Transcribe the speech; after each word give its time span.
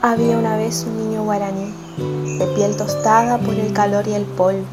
Había 0.00 0.38
una 0.38 0.56
vez 0.56 0.86
un 0.86 0.96
niño 0.96 1.24
guaraní, 1.24 1.74
de 2.38 2.46
piel 2.54 2.76
tostada 2.76 3.36
por 3.38 3.54
el 3.54 3.72
calor 3.72 4.06
y 4.06 4.12
el 4.12 4.26
polvo, 4.26 4.64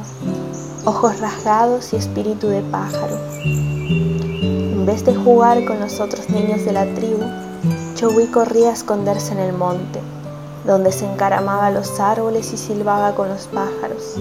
ojos 0.85 1.19
rasgados 1.19 1.93
y 1.93 1.95
espíritu 1.95 2.47
de 2.47 2.61
pájaro. 2.61 3.17
En 3.41 4.85
vez 4.85 5.03
de 5.03 5.15
jugar 5.15 5.65
con 5.65 5.79
los 5.79 5.99
otros 5.99 6.29
niños 6.29 6.63
de 6.63 6.73
la 6.73 6.85
tribu, 6.93 7.23
Chowi 7.95 8.27
corría 8.27 8.69
a 8.69 8.73
esconderse 8.73 9.33
en 9.33 9.39
el 9.39 9.53
monte, 9.53 9.99
donde 10.63 10.91
se 10.91 11.11
encaramaba 11.11 11.65
a 11.65 11.71
los 11.71 11.99
árboles 11.99 12.53
y 12.53 12.57
silbaba 12.57 13.15
con 13.15 13.27
los 13.27 13.47
pájaros. 13.47 14.17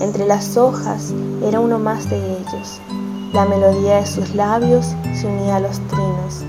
Entre 0.00 0.24
las 0.24 0.56
hojas 0.56 1.12
era 1.42 1.58
uno 1.58 1.80
más 1.80 2.08
de 2.08 2.34
ellos. 2.38 2.80
La 3.32 3.44
melodía 3.44 3.96
de 3.96 4.06
sus 4.06 4.36
labios 4.36 4.86
se 5.20 5.26
unía 5.26 5.56
a 5.56 5.60
los 5.60 5.80
trinos 5.88 6.44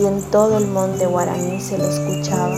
y 0.00 0.06
en 0.06 0.22
todo 0.30 0.56
el 0.56 0.68
monte 0.68 1.04
guaraní 1.04 1.60
se 1.60 1.76
lo 1.76 1.84
escuchaba. 1.84 2.56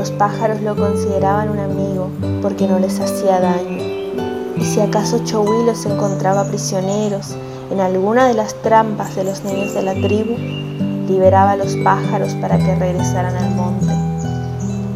Los 0.00 0.12
pájaros 0.12 0.62
lo 0.62 0.74
consideraban 0.76 1.50
un 1.50 1.58
amigo 1.58 2.08
porque 2.40 2.66
no 2.66 2.78
les 2.78 2.98
hacía 3.00 3.38
daño. 3.38 3.82
Y 4.56 4.64
si 4.64 4.80
acaso 4.80 5.22
Chowi 5.26 5.66
los 5.66 5.84
encontraba 5.84 6.44
prisioneros 6.44 7.36
en 7.70 7.80
alguna 7.80 8.26
de 8.26 8.32
las 8.32 8.54
trampas 8.62 9.14
de 9.14 9.24
los 9.24 9.44
niños 9.44 9.74
de 9.74 9.82
la 9.82 9.92
tribu, 9.92 10.38
liberaba 11.06 11.50
a 11.50 11.56
los 11.56 11.76
pájaros 11.84 12.32
para 12.36 12.56
que 12.56 12.76
regresaran 12.76 13.36
al 13.36 13.54
monte. 13.54 13.92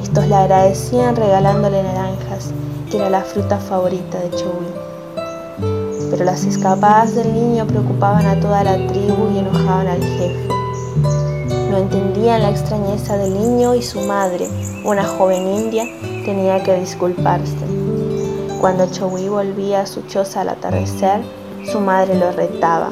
Estos 0.03 0.27
le 0.27 0.37
agradecían 0.37 1.17
regalándole 1.17 1.83
naranjas, 1.83 2.55
que 2.91 2.97
era 2.97 3.11
la 3.11 3.21
fruta 3.21 3.59
favorita 3.59 4.19
de 4.19 4.31
Chowi. 4.31 6.09
Pero 6.11 6.25
las 6.25 6.45
escapadas 6.45 7.15
del 7.15 7.31
niño 7.34 7.67
preocupaban 7.67 8.25
a 8.25 8.41
toda 8.41 8.65
la 8.65 8.77
tribu 8.87 9.29
y 9.34 9.41
enojaban 9.41 9.87
al 9.87 10.03
jefe. 10.03 10.54
No 11.74 11.80
entendían 11.80 12.42
la 12.42 12.50
extrañeza 12.50 13.17
del 13.17 13.34
niño 13.34 13.75
y 13.75 13.83
su 13.83 14.00
madre, 14.03 14.48
una 14.84 15.03
joven 15.03 15.44
india, 15.48 15.83
tenía 16.25 16.62
que 16.62 16.78
disculparse. 16.78 17.56
Cuando 18.61 18.86
Chowi 18.86 19.28
volvía 19.28 19.81
a 19.81 19.86
su 19.86 20.03
choza 20.03 20.42
al 20.42 20.50
atardecer, 20.50 21.22
su 21.64 21.81
madre 21.81 22.16
lo 22.16 22.31
retaba. 22.31 22.91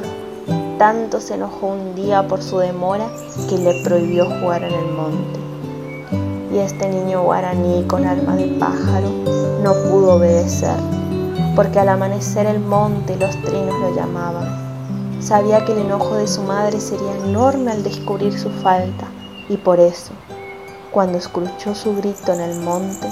Tanto 0.77 1.21
se 1.21 1.35
enojó 1.35 1.67
un 1.67 1.95
día 1.95 2.27
por 2.27 2.43
su 2.43 2.57
demora 2.57 3.07
que 3.47 3.57
le 3.57 3.81
prohibió 3.85 4.25
jugar 4.41 4.63
en 4.63 4.73
el 4.73 4.91
monte. 4.91 5.39
Y 6.53 6.57
este 6.57 6.89
niño 6.89 7.23
guaraní 7.23 7.85
con 7.87 8.05
alma 8.05 8.35
de 8.35 8.47
pájaro 8.59 9.07
no 9.63 9.75
pudo 9.89 10.15
obedecer, 10.15 10.75
porque 11.55 11.79
al 11.79 11.87
amanecer 11.87 12.47
el 12.47 12.59
monte 12.59 13.15
los 13.15 13.31
trinos 13.43 13.79
lo 13.79 13.95
llamaban. 13.95 14.72
Sabía 15.23 15.63
que 15.63 15.71
el 15.71 15.79
enojo 15.79 16.15
de 16.15 16.27
su 16.27 16.41
madre 16.41 16.81
sería 16.81 17.15
enorme 17.15 17.71
al 17.71 17.81
descubrir 17.81 18.37
su 18.37 18.49
falta 18.49 19.07
y 19.47 19.55
por 19.55 19.79
eso, 19.79 20.11
cuando 20.91 21.17
escuchó 21.17 21.73
su 21.73 21.95
grito 21.95 22.33
en 22.33 22.41
el 22.41 22.59
monte, 22.59 23.07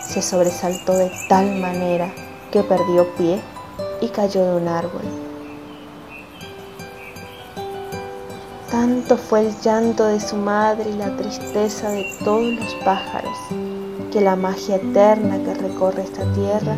se 0.00 0.22
sobresaltó 0.22 0.94
de 0.94 1.12
tal 1.28 1.54
manera 1.56 2.10
que 2.50 2.62
perdió 2.62 3.06
pie 3.16 3.42
y 4.00 4.08
cayó 4.08 4.46
de 4.46 4.62
un 4.62 4.66
árbol. 4.66 5.02
Tanto 8.70 9.18
fue 9.18 9.40
el 9.40 9.54
llanto 9.60 10.06
de 10.06 10.20
su 10.20 10.36
madre 10.36 10.88
y 10.88 10.96
la 10.96 11.14
tristeza 11.18 11.90
de 11.90 12.06
todos 12.24 12.44
los 12.44 12.74
pájaros 12.82 13.36
que 14.10 14.22
la 14.22 14.36
magia 14.36 14.76
eterna 14.76 15.38
que 15.44 15.52
recorre 15.52 16.02
esta 16.02 16.24
tierra 16.32 16.76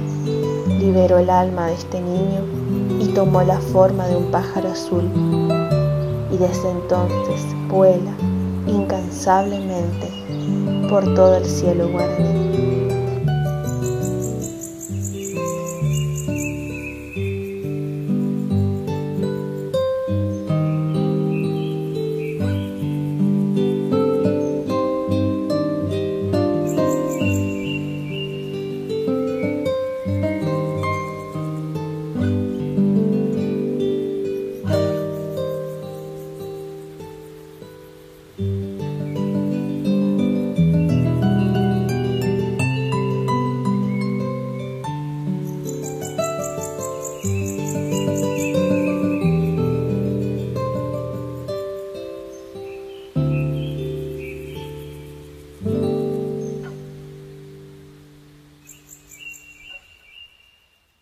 liberó 0.84 1.18
el 1.18 1.30
alma 1.30 1.68
de 1.68 1.74
este 1.74 1.98
niño 1.98 2.42
y 3.00 3.06
tomó 3.14 3.42
la 3.42 3.58
forma 3.58 4.06
de 4.06 4.16
un 4.16 4.30
pájaro 4.30 4.70
azul 4.70 5.04
y 6.30 6.36
desde 6.36 6.70
entonces 6.70 7.40
vuela 7.70 8.12
incansablemente 8.66 10.10
por 10.90 11.02
todo 11.14 11.36
el 11.36 11.46
cielo 11.46 11.88
guaraní. 11.88 12.73